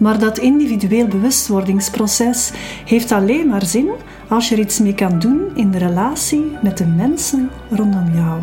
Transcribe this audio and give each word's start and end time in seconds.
Maar 0.00 0.18
dat 0.18 0.38
individueel 0.38 1.06
bewustwordingsproces 1.06 2.50
heeft 2.84 3.12
alleen 3.12 3.46
maar 3.46 3.64
zin 3.64 3.90
als 4.28 4.48
je 4.48 4.54
er 4.54 4.60
iets 4.60 4.78
mee 4.78 4.94
kan 4.94 5.18
doen 5.18 5.50
in 5.54 5.70
de 5.70 5.78
relatie 5.78 6.44
met 6.62 6.78
de 6.78 6.86
mensen 6.86 7.50
rondom 7.70 8.14
jou. 8.14 8.40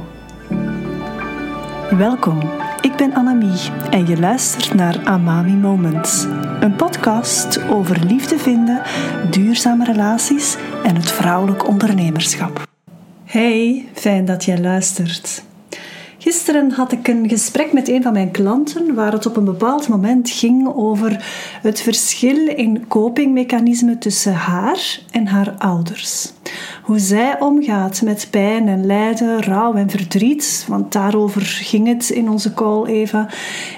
Welkom, 1.97 2.39
ik 2.81 2.95
ben 2.95 3.13
Annemie 3.13 3.71
en 3.89 4.07
je 4.07 4.19
luistert 4.19 4.73
naar 4.73 5.01
Amami 5.03 5.53
Moments, 5.53 6.25
een 6.59 6.75
podcast 6.75 7.63
over 7.69 8.05
liefde 8.05 8.37
vinden, 8.37 8.81
duurzame 9.29 9.85
relaties 9.85 10.57
en 10.83 10.95
het 10.95 11.11
vrouwelijk 11.11 11.67
ondernemerschap. 11.67 12.67
Hey, 13.25 13.87
fijn 13.93 14.25
dat 14.25 14.45
jij 14.45 14.59
luistert. 14.59 15.46
Gisteren 16.27 16.71
had 16.71 16.91
ik 16.91 17.07
een 17.07 17.29
gesprek 17.29 17.73
met 17.73 17.87
een 17.87 18.03
van 18.03 18.13
mijn 18.13 18.31
klanten 18.31 18.93
waar 18.93 19.11
het 19.11 19.25
op 19.25 19.37
een 19.37 19.45
bepaald 19.45 19.87
moment 19.87 20.29
ging 20.29 20.67
over 20.75 21.25
het 21.61 21.81
verschil 21.81 22.47
in 22.47 22.87
copingmechanismen 22.87 23.99
tussen 23.99 24.33
haar 24.33 24.99
en 25.11 25.27
haar 25.27 25.55
ouders. 25.57 26.33
Hoe 26.83 26.99
zij 26.99 27.39
omgaat 27.39 28.01
met 28.01 28.27
pijn 28.31 28.67
en 28.67 28.85
lijden, 28.85 29.43
rouw 29.43 29.73
en 29.73 29.89
verdriet, 29.89 30.65
want 30.67 30.91
daarover 30.91 31.41
ging 31.41 31.87
het 31.87 32.09
in 32.09 32.29
onze 32.29 32.53
call 32.53 32.85
even, 32.85 33.27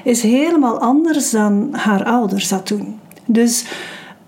is 0.04 0.22
helemaal 0.22 0.80
anders 0.80 1.30
dan 1.30 1.70
haar 1.72 2.04
ouders 2.04 2.48
dat 2.48 2.68
doen. 2.68 3.00
Dus 3.26 3.66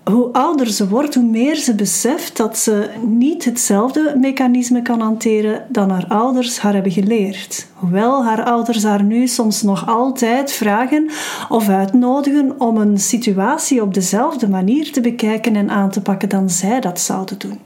hoe 0.04 0.32
ouder 0.32 0.70
ze 0.70 0.88
wordt, 0.88 1.14
hoe 1.14 1.24
meer 1.24 1.56
ze 1.56 1.74
beseft 1.74 2.36
dat 2.36 2.58
ze 2.58 2.90
niet 3.06 3.44
hetzelfde 3.44 4.16
mechanisme 4.20 4.82
kan 4.82 5.00
hanteren 5.00 5.64
dan 5.68 5.90
haar 5.90 6.04
ouders 6.08 6.58
haar 6.58 6.72
hebben 6.72 6.92
geleerd. 6.92 7.66
Hoewel 7.74 8.24
haar 8.24 8.44
ouders 8.44 8.82
haar 8.82 9.02
nu 9.02 9.26
soms 9.26 9.62
nog 9.62 9.88
altijd 9.88 10.52
vragen 10.52 11.10
of 11.48 11.68
uitnodigen 11.68 12.60
om 12.60 12.76
een 12.76 12.98
situatie 12.98 13.82
op 13.82 13.94
dezelfde 13.94 14.48
manier 14.48 14.92
te 14.92 15.00
bekijken 15.00 15.56
en 15.56 15.70
aan 15.70 15.90
te 15.90 16.00
pakken 16.00 16.28
dan 16.28 16.50
zij 16.50 16.80
dat 16.80 17.00
zouden 17.00 17.38
doen. 17.38 17.58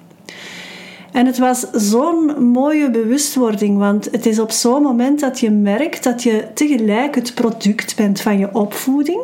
En 1.12 1.26
het 1.26 1.38
was 1.38 1.60
zo'n 1.72 2.50
mooie 2.50 2.90
bewustwording, 2.90 3.78
want 3.78 4.08
het 4.10 4.26
is 4.26 4.38
op 4.38 4.50
zo'n 4.50 4.82
moment 4.82 5.20
dat 5.20 5.40
je 5.40 5.50
merkt 5.50 6.04
dat 6.04 6.22
je 6.22 6.48
tegelijk 6.54 7.14
het 7.14 7.34
product 7.34 7.96
bent 7.96 8.20
van 8.20 8.38
je 8.38 8.54
opvoeding 8.54 9.20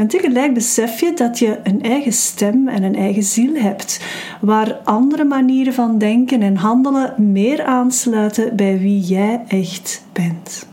en 0.00 0.06
tegelijk 0.06 0.54
besef 0.54 1.00
je 1.00 1.12
dat 1.14 1.38
je 1.38 1.58
een 1.62 1.82
eigen 1.82 2.12
stem 2.12 2.68
en 2.68 2.82
een 2.82 2.94
eigen 2.94 3.22
ziel 3.22 3.54
hebt, 3.54 4.00
waar 4.40 4.76
andere 4.84 5.24
manieren 5.24 5.72
van 5.72 5.98
denken 5.98 6.42
en 6.42 6.56
handelen 6.56 7.32
meer 7.32 7.64
aansluiten 7.64 8.56
bij 8.56 8.78
wie 8.78 9.00
jij 9.00 9.42
echt 9.48 10.04
bent. 10.12 10.66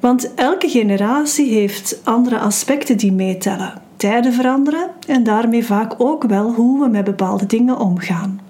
Want 0.00 0.34
elke 0.34 0.68
generatie 0.68 1.52
heeft 1.52 2.00
andere 2.04 2.38
aspecten 2.38 2.96
die 2.96 3.12
meetellen. 3.12 3.72
Tijden 3.96 4.32
veranderen 4.32 4.90
en 5.06 5.24
daarmee 5.24 5.64
vaak 5.64 5.94
ook 5.96 6.24
wel 6.24 6.52
hoe 6.52 6.80
we 6.80 6.88
met 6.88 7.04
bepaalde 7.04 7.46
dingen 7.46 7.78
omgaan. 7.78 8.40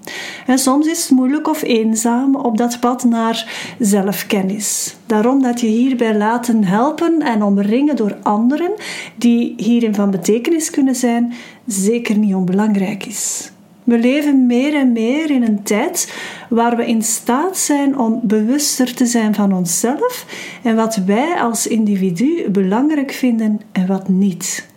En 0.49 0.59
soms 0.59 0.87
is 0.87 1.01
het 1.01 1.11
moeilijk 1.11 1.47
of 1.47 1.61
eenzaam 1.61 2.35
op 2.35 2.57
dat 2.57 2.79
pad 2.79 3.03
naar 3.03 3.73
zelfkennis. 3.79 4.95
Daarom 5.05 5.41
dat 5.41 5.61
je 5.61 5.67
hierbij 5.67 6.17
laten 6.17 6.63
helpen 6.63 7.21
en 7.21 7.43
omringen 7.43 7.95
door 7.95 8.17
anderen 8.23 8.71
die 9.15 9.53
hierin 9.57 9.95
van 9.95 10.11
betekenis 10.11 10.69
kunnen 10.69 10.95
zijn, 10.95 11.33
zeker 11.65 12.17
niet 12.17 12.33
onbelangrijk 12.33 13.05
is. 13.05 13.51
We 13.83 13.97
leven 13.97 14.45
meer 14.45 14.75
en 14.75 14.91
meer 14.91 15.29
in 15.29 15.43
een 15.43 15.63
tijd 15.63 16.13
waar 16.49 16.75
we 16.75 16.85
in 16.85 17.03
staat 17.03 17.57
zijn 17.57 17.97
om 17.97 18.19
bewuster 18.23 18.93
te 18.93 19.05
zijn 19.05 19.35
van 19.35 19.53
onszelf 19.53 20.25
en 20.63 20.75
wat 20.75 20.95
wij 20.95 21.41
als 21.41 21.67
individu 21.67 22.49
belangrijk 22.51 23.11
vinden 23.11 23.61
en 23.71 23.87
wat 23.87 24.07
niet. 24.07 24.68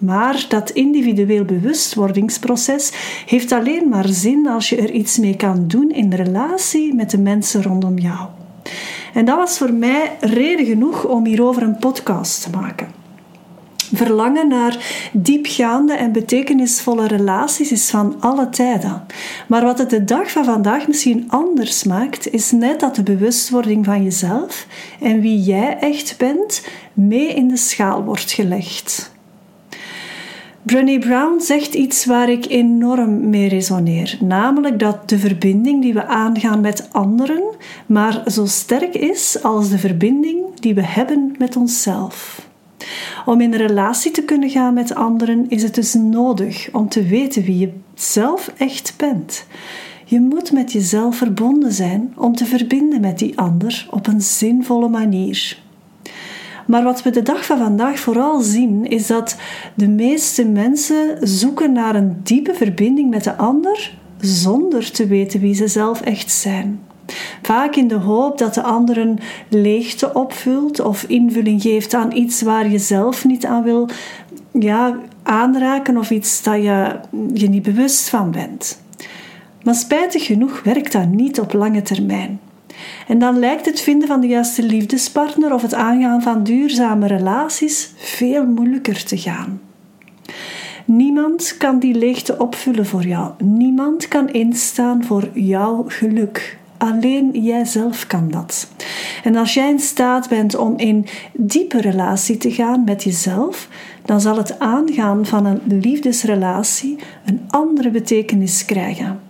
Maar 0.00 0.46
dat 0.48 0.70
individueel 0.70 1.44
bewustwordingsproces 1.44 2.92
heeft 3.26 3.52
alleen 3.52 3.88
maar 3.88 4.08
zin 4.08 4.46
als 4.48 4.68
je 4.68 4.76
er 4.76 4.90
iets 4.90 5.18
mee 5.18 5.36
kan 5.36 5.68
doen 5.68 5.90
in 5.90 6.14
relatie 6.14 6.94
met 6.94 7.10
de 7.10 7.18
mensen 7.18 7.62
rondom 7.62 7.98
jou. 7.98 8.28
En 9.14 9.24
dat 9.24 9.36
was 9.36 9.58
voor 9.58 9.72
mij 9.72 10.16
reden 10.20 10.66
genoeg 10.66 11.04
om 11.04 11.26
hierover 11.26 11.62
een 11.62 11.78
podcast 11.78 12.42
te 12.42 12.50
maken. 12.50 12.88
Verlangen 13.92 14.48
naar 14.48 15.08
diepgaande 15.12 15.92
en 15.92 16.12
betekenisvolle 16.12 17.06
relaties 17.06 17.72
is 17.72 17.90
van 17.90 18.16
alle 18.20 18.48
tijden. 18.48 19.02
Maar 19.48 19.64
wat 19.64 19.78
het 19.78 19.90
de 19.90 20.04
dag 20.04 20.30
van 20.30 20.44
vandaag 20.44 20.86
misschien 20.86 21.24
anders 21.28 21.84
maakt, 21.84 22.32
is 22.32 22.50
net 22.50 22.80
dat 22.80 22.96
de 22.96 23.02
bewustwording 23.02 23.84
van 23.84 24.02
jezelf 24.02 24.66
en 25.00 25.20
wie 25.20 25.40
jij 25.40 25.78
echt 25.80 26.14
bent 26.18 26.66
mee 26.92 27.34
in 27.34 27.48
de 27.48 27.56
schaal 27.56 28.04
wordt 28.04 28.32
gelegd. 28.32 29.10
Brené 30.62 30.98
Brown 30.98 31.40
zegt 31.40 31.74
iets 31.74 32.04
waar 32.04 32.28
ik 32.30 32.46
enorm 32.48 33.30
mee 33.30 33.48
resoneer, 33.48 34.18
namelijk 34.20 34.78
dat 34.78 35.08
de 35.08 35.18
verbinding 35.18 35.82
die 35.82 35.92
we 35.92 36.06
aangaan 36.06 36.60
met 36.60 36.88
anderen 36.92 37.42
maar 37.86 38.22
zo 38.26 38.46
sterk 38.46 38.94
is 38.94 39.42
als 39.42 39.68
de 39.70 39.78
verbinding 39.78 40.38
die 40.54 40.74
we 40.74 40.82
hebben 40.82 41.34
met 41.38 41.56
onszelf. 41.56 42.48
Om 43.26 43.40
in 43.40 43.52
een 43.52 43.66
relatie 43.66 44.10
te 44.10 44.22
kunnen 44.22 44.50
gaan 44.50 44.74
met 44.74 44.94
anderen 44.94 45.46
is 45.48 45.62
het 45.62 45.74
dus 45.74 45.94
nodig 45.94 46.68
om 46.72 46.88
te 46.88 47.02
weten 47.02 47.42
wie 47.42 47.58
je 47.58 47.72
zelf 47.94 48.52
echt 48.56 48.94
bent. 48.96 49.46
Je 50.04 50.20
moet 50.20 50.52
met 50.52 50.72
jezelf 50.72 51.16
verbonden 51.16 51.72
zijn 51.72 52.12
om 52.16 52.34
te 52.34 52.46
verbinden 52.46 53.00
met 53.00 53.18
die 53.18 53.38
ander 53.38 53.86
op 53.90 54.06
een 54.06 54.20
zinvolle 54.20 54.88
manier. 54.88 55.58
Maar 56.70 56.82
wat 56.82 57.02
we 57.02 57.10
de 57.10 57.22
dag 57.22 57.44
van 57.44 57.58
vandaag 57.58 57.98
vooral 57.98 58.40
zien, 58.40 58.86
is 58.86 59.06
dat 59.06 59.36
de 59.74 59.88
meeste 59.88 60.44
mensen 60.46 61.18
zoeken 61.20 61.72
naar 61.72 61.94
een 61.94 62.20
diepe 62.22 62.54
verbinding 62.54 63.10
met 63.10 63.24
de 63.24 63.36
ander 63.36 63.92
zonder 64.20 64.90
te 64.90 65.06
weten 65.06 65.40
wie 65.40 65.54
ze 65.54 65.68
zelf 65.68 66.00
echt 66.00 66.30
zijn. 66.30 66.80
Vaak 67.42 67.76
in 67.76 67.88
de 67.88 67.94
hoop 67.94 68.38
dat 68.38 68.54
de 68.54 68.62
ander 68.62 68.98
een 68.98 69.18
leegte 69.48 70.14
opvult 70.14 70.80
of 70.80 71.02
invulling 71.02 71.62
geeft 71.62 71.94
aan 71.94 72.16
iets 72.16 72.42
waar 72.42 72.70
je 72.70 72.78
zelf 72.78 73.24
niet 73.24 73.46
aan 73.46 73.62
wil 73.62 73.88
ja, 74.52 74.98
aanraken 75.22 75.96
of 75.96 76.10
iets 76.10 76.42
dat 76.42 76.62
je 76.62 77.00
je 77.34 77.48
niet 77.48 77.62
bewust 77.62 78.08
van 78.08 78.30
bent. 78.30 78.82
Maar 79.62 79.74
spijtig 79.74 80.26
genoeg 80.26 80.62
werkt 80.62 80.92
dat 80.92 81.08
niet 81.08 81.40
op 81.40 81.52
lange 81.52 81.82
termijn. 81.82 82.40
En 83.08 83.18
dan 83.18 83.38
lijkt 83.38 83.66
het 83.66 83.80
vinden 83.80 84.08
van 84.08 84.20
de 84.20 84.26
juiste 84.26 84.62
liefdespartner 84.62 85.54
of 85.54 85.62
het 85.62 85.74
aangaan 85.74 86.22
van 86.22 86.44
duurzame 86.44 87.06
relaties 87.06 87.92
veel 87.96 88.46
moeilijker 88.46 89.04
te 89.04 89.18
gaan. 89.18 89.60
Niemand 90.84 91.56
kan 91.56 91.78
die 91.78 91.94
leegte 91.94 92.38
opvullen 92.38 92.86
voor 92.86 93.06
jou. 93.06 93.32
Niemand 93.38 94.08
kan 94.08 94.28
instaan 94.28 95.04
voor 95.04 95.28
jouw 95.32 95.84
geluk. 95.88 96.58
Alleen 96.78 97.30
jijzelf 97.32 98.06
kan 98.06 98.30
dat. 98.30 98.68
En 99.24 99.36
als 99.36 99.54
jij 99.54 99.70
in 99.70 99.78
staat 99.78 100.28
bent 100.28 100.56
om 100.56 100.78
in 100.78 101.06
diepe 101.32 101.80
relatie 101.80 102.36
te 102.36 102.52
gaan 102.52 102.84
met 102.84 103.04
jezelf, 103.04 103.68
dan 104.04 104.20
zal 104.20 104.36
het 104.36 104.58
aangaan 104.58 105.26
van 105.26 105.46
een 105.46 105.60
liefdesrelatie 105.66 106.98
een 107.24 107.40
andere 107.48 107.90
betekenis 107.90 108.64
krijgen. 108.64 109.29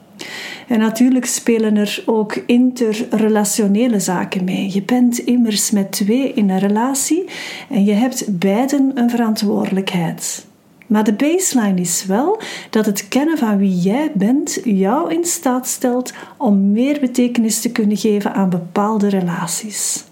En 0.70 0.78
natuurlijk 0.78 1.26
spelen 1.26 1.76
er 1.76 2.03
ook 2.06 2.34
interrelationele 2.47 4.00
zaken 4.00 4.44
mee. 4.44 4.72
Je 4.72 4.82
bent 4.82 5.19
immers 5.19 5.70
met 5.70 5.92
twee 5.92 6.32
in 6.32 6.50
een 6.50 6.58
relatie 6.58 7.25
en 7.70 7.84
je 7.84 7.92
hebt 7.92 8.38
beiden 8.38 8.91
een 8.94 9.10
verantwoordelijkheid. 9.10 10.47
Maar 10.86 11.04
de 11.04 11.12
baseline 11.12 11.80
is 11.80 12.04
wel 12.06 12.41
dat 12.70 12.86
het 12.86 13.09
kennen 13.09 13.38
van 13.38 13.59
wie 13.59 13.78
jij 13.78 14.12
bent 14.14 14.60
jou 14.64 15.14
in 15.14 15.25
staat 15.25 15.69
stelt 15.69 16.12
om 16.36 16.72
meer 16.72 17.00
betekenis 17.00 17.60
te 17.60 17.72
kunnen 17.72 17.97
geven 17.97 18.34
aan 18.34 18.50
bepaalde 18.50 19.09
relaties. 19.09 20.04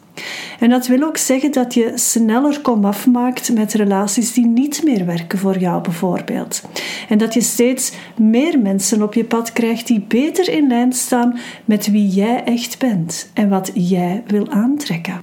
En 0.58 0.70
dat 0.70 0.86
wil 0.86 1.02
ook 1.02 1.16
zeggen 1.16 1.52
dat 1.52 1.74
je 1.74 1.92
sneller 1.94 2.60
komaf 2.60 3.06
maakt 3.06 3.52
met 3.52 3.72
relaties 3.72 4.32
die 4.32 4.46
niet 4.46 4.84
meer 4.84 5.06
werken 5.06 5.38
voor 5.38 5.58
jou, 5.58 5.82
bijvoorbeeld. 5.82 6.62
En 7.08 7.18
dat 7.18 7.34
je 7.34 7.40
steeds 7.40 7.92
meer 8.16 8.58
mensen 8.58 9.02
op 9.02 9.14
je 9.14 9.24
pad 9.24 9.52
krijgt 9.52 9.86
die 9.86 10.04
beter 10.08 10.48
in 10.48 10.68
lijn 10.68 10.92
staan 10.92 11.38
met 11.64 11.90
wie 11.90 12.08
jij 12.08 12.44
echt 12.44 12.78
bent 12.78 13.30
en 13.34 13.48
wat 13.48 13.70
jij 13.74 14.22
wil 14.26 14.50
aantrekken. 14.50 15.22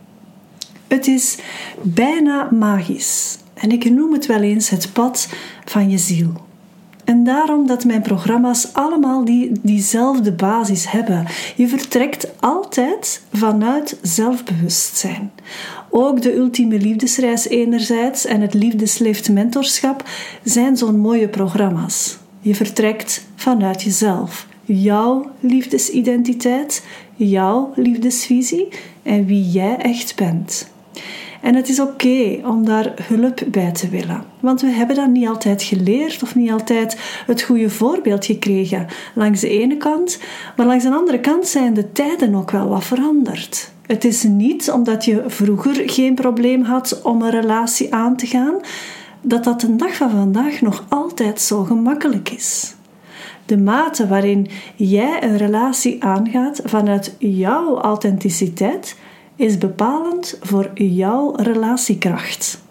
Het 0.87 1.07
is 1.07 1.37
bijna 1.81 2.49
magisch. 2.51 3.37
En 3.53 3.71
ik 3.71 3.89
noem 3.89 4.13
het 4.13 4.25
wel 4.25 4.41
eens 4.41 4.69
het 4.69 4.93
pad 4.93 5.29
van 5.65 5.89
je 5.89 5.97
ziel. 5.97 6.31
En 7.05 7.23
daarom 7.23 7.67
dat 7.67 7.85
mijn 7.85 8.01
programma's 8.01 8.67
allemaal 8.73 9.25
die, 9.25 9.51
diezelfde 9.61 10.31
basis 10.31 10.91
hebben. 10.91 11.25
Je 11.55 11.67
vertrekt 11.67 12.41
altijd 12.41 13.21
vanuit 13.33 13.99
zelfbewustzijn. 14.01 15.31
Ook 15.89 16.21
de 16.21 16.35
ultieme 16.35 16.79
liefdesreis 16.79 17.47
enerzijds 17.47 18.25
en 18.25 18.41
het 18.41 18.53
liefdesleeft 18.53 19.29
mentorschap 19.29 20.03
zijn 20.43 20.77
zo'n 20.77 20.99
mooie 20.99 21.27
programma's. 21.27 22.17
Je 22.39 22.55
vertrekt 22.55 23.25
vanuit 23.35 23.83
jezelf. 23.83 24.47
Jouw 24.65 25.31
liefdesidentiteit, 25.39 26.85
jouw 27.15 27.71
liefdesvisie 27.75 28.67
en 29.03 29.25
wie 29.25 29.49
jij 29.49 29.77
echt 29.77 30.15
bent. 30.15 30.73
En 31.41 31.55
het 31.55 31.69
is 31.69 31.79
oké 31.79 32.39
om 32.43 32.65
daar 32.65 32.93
hulp 33.01 33.41
bij 33.47 33.71
te 33.71 33.89
willen. 33.89 34.23
Want 34.39 34.61
we 34.61 34.67
hebben 34.67 34.95
dat 34.95 35.09
niet 35.09 35.27
altijd 35.27 35.63
geleerd 35.63 36.23
of 36.23 36.35
niet 36.35 36.51
altijd 36.51 36.97
het 37.25 37.41
goede 37.41 37.69
voorbeeld 37.69 38.25
gekregen. 38.25 38.87
Langs 39.13 39.41
de 39.41 39.49
ene 39.49 39.77
kant, 39.77 40.19
maar 40.55 40.65
langs 40.65 40.83
de 40.83 40.93
andere 40.93 41.19
kant 41.19 41.47
zijn 41.47 41.73
de 41.73 41.91
tijden 41.91 42.35
ook 42.35 42.51
wel 42.51 42.67
wat 42.67 42.83
veranderd. 42.83 43.73
Het 43.85 44.03
is 44.03 44.23
niet 44.23 44.71
omdat 44.71 45.05
je 45.05 45.23
vroeger 45.27 45.89
geen 45.89 46.15
probleem 46.15 46.61
had 46.61 47.01
om 47.01 47.21
een 47.21 47.29
relatie 47.29 47.93
aan 47.93 48.15
te 48.15 48.27
gaan, 48.27 48.55
dat 49.21 49.43
dat 49.43 49.61
de 49.61 49.75
dag 49.75 49.95
van 49.95 50.09
vandaag 50.09 50.61
nog 50.61 50.85
altijd 50.89 51.41
zo 51.41 51.63
gemakkelijk 51.63 52.29
is. 52.29 52.75
De 53.45 53.57
mate 53.57 54.07
waarin 54.07 54.47
jij 54.75 55.23
een 55.23 55.37
relatie 55.37 56.03
aangaat 56.03 56.61
vanuit 56.63 57.15
jouw 57.19 57.81
authenticiteit 57.81 58.95
is 59.35 59.57
bepalend 59.57 60.37
voor 60.41 60.71
jouw 60.73 61.33
relatiekracht. 61.35 62.63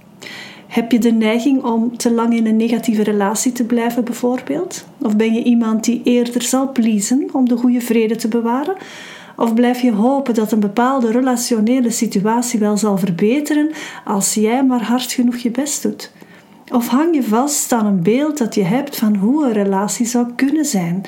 Heb 0.67 0.93
je 0.93 0.99
de 0.99 1.13
neiging 1.13 1.63
om 1.63 1.97
te 1.97 2.13
lang 2.13 2.35
in 2.35 2.47
een 2.47 2.57
negatieve 2.57 3.03
relatie 3.03 3.53
te 3.53 3.65
blijven, 3.65 4.05
bijvoorbeeld? 4.05 4.85
Of 5.01 5.17
ben 5.17 5.33
je 5.33 5.43
iemand 5.43 5.85
die 5.85 6.01
eerder 6.05 6.43
zal 6.43 6.73
pleasen 6.73 7.29
om 7.33 7.49
de 7.49 7.57
goede 7.57 7.81
vrede 7.81 8.17
te 8.17 8.29
bewaren? 8.29 8.75
Of 9.37 9.55
blijf 9.55 9.81
je 9.81 9.93
hopen 9.93 10.35
dat 10.35 10.53
een 10.53 10.61
bepaalde 10.61 11.11
relationele 11.11 11.91
situatie 11.91 12.61
wel 12.61 12.77
zal 12.77 12.99
verbeteren 12.99 13.71
als 14.05 14.35
jij 14.35 14.65
maar 14.65 14.83
hard 14.83 15.13
genoeg 15.13 15.37
je 15.37 15.51
best 15.51 15.83
doet? 15.83 16.13
Of 16.73 16.89
hang 16.89 17.15
je 17.15 17.23
vast 17.23 17.73
aan 17.73 17.87
een 17.87 18.03
beeld 18.03 18.39
dat 18.39 18.55
je 18.55 18.65
hebt 18.65 18.97
van 18.97 19.17
hoe 19.17 19.45
een 19.45 19.53
relatie 19.53 20.07
zou 20.07 20.27
kunnen 20.37 20.65
zijn, 20.65 21.03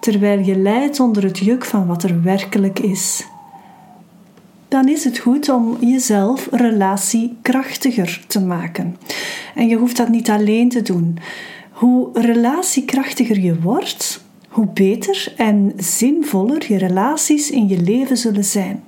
terwijl 0.00 0.38
je 0.38 0.56
lijdt 0.56 1.00
onder 1.00 1.22
het 1.22 1.38
juk 1.38 1.64
van 1.64 1.86
wat 1.86 2.02
er 2.02 2.22
werkelijk 2.22 2.78
is? 2.78 3.26
Dan 4.68 4.88
is 4.88 5.04
het 5.04 5.18
goed 5.18 5.48
om 5.48 5.76
jezelf 5.80 6.48
relatiekrachtiger 6.50 8.24
te 8.26 8.40
maken. 8.40 8.96
En 9.54 9.68
je 9.68 9.76
hoeft 9.76 9.96
dat 9.96 10.08
niet 10.08 10.30
alleen 10.30 10.68
te 10.68 10.82
doen. 10.82 11.18
Hoe 11.70 12.08
relatiekrachtiger 12.12 13.40
je 13.40 13.60
wordt, 13.60 14.24
hoe 14.48 14.66
beter 14.66 15.32
en 15.36 15.72
zinvoller 15.76 16.64
je 16.72 16.78
relaties 16.78 17.50
in 17.50 17.68
je 17.68 17.80
leven 17.80 18.16
zullen 18.16 18.44
zijn. 18.44 18.82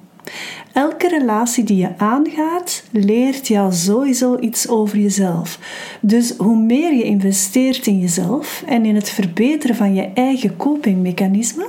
Elke 0.72 1.08
relatie 1.08 1.64
die 1.64 1.76
je 1.76 1.98
aangaat, 1.98 2.82
leert 2.90 3.48
jou 3.48 3.72
sowieso 3.72 4.38
iets 4.38 4.68
over 4.68 4.98
jezelf. 4.98 5.58
Dus 6.00 6.34
hoe 6.36 6.56
meer 6.56 6.94
je 6.94 7.02
investeert 7.02 7.86
in 7.86 7.98
jezelf 8.00 8.62
en 8.66 8.84
in 8.84 8.94
het 8.94 9.10
verbeteren 9.10 9.76
van 9.76 9.94
je 9.94 10.10
eigen 10.14 10.56
copingmechanismen, 10.56 11.66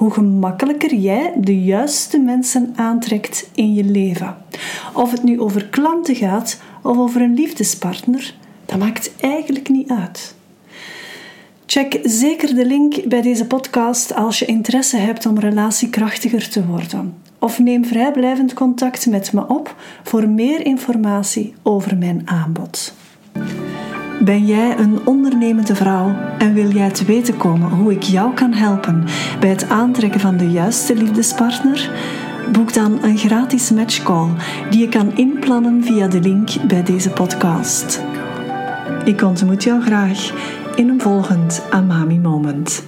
hoe 0.00 0.10
gemakkelijker 0.10 0.94
jij 0.94 1.32
de 1.36 1.62
juiste 1.62 2.18
mensen 2.18 2.72
aantrekt 2.76 3.50
in 3.54 3.74
je 3.74 3.84
leven. 3.84 4.36
Of 4.94 5.10
het 5.10 5.22
nu 5.22 5.40
over 5.40 5.66
klanten 5.66 6.14
gaat 6.14 6.60
of 6.82 6.98
over 6.98 7.20
een 7.20 7.34
liefdespartner, 7.34 8.34
dat 8.66 8.78
maakt 8.78 9.12
eigenlijk 9.20 9.68
niet 9.68 9.90
uit. 9.90 10.34
Check 11.66 11.98
zeker 12.02 12.54
de 12.54 12.66
link 12.66 13.04
bij 13.08 13.22
deze 13.22 13.46
podcast 13.46 14.14
als 14.14 14.38
je 14.38 14.44
interesse 14.44 14.96
hebt 14.96 15.26
om 15.26 15.38
relatiekrachtiger 15.38 16.48
te 16.48 16.66
worden. 16.66 17.14
Of 17.38 17.58
neem 17.58 17.84
vrijblijvend 17.84 18.52
contact 18.52 19.06
met 19.06 19.32
me 19.32 19.48
op 19.48 19.74
voor 20.02 20.28
meer 20.28 20.66
informatie 20.66 21.54
over 21.62 21.96
mijn 21.96 22.22
aanbod. 22.24 22.94
Ben 24.24 24.46
jij 24.46 24.78
een 24.78 25.06
ondernemende 25.06 25.74
vrouw 25.74 26.16
en 26.38 26.54
wil 26.54 26.70
jij 26.70 26.90
te 26.90 27.04
weten 27.04 27.36
komen 27.36 27.70
hoe 27.70 27.92
ik 27.92 28.02
jou 28.02 28.34
kan 28.34 28.52
helpen 28.52 29.04
bij 29.40 29.48
het 29.48 29.68
aantrekken 29.68 30.20
van 30.20 30.36
de 30.36 30.50
juiste 30.50 30.94
liefdespartner? 30.94 31.90
Boek 32.52 32.72
dan 32.74 33.02
een 33.02 33.18
gratis 33.18 33.70
matchcall 33.70 34.28
die 34.70 34.80
je 34.80 34.88
kan 34.88 35.16
inplannen 35.16 35.84
via 35.84 36.08
de 36.08 36.20
link 36.20 36.50
bij 36.66 36.82
deze 36.82 37.10
podcast. 37.10 38.02
Ik 39.04 39.22
ontmoet 39.22 39.64
jou 39.64 39.82
graag 39.82 40.32
in 40.76 40.88
een 40.88 41.00
volgend 41.00 41.62
Amami 41.70 42.18
Moment. 42.18 42.84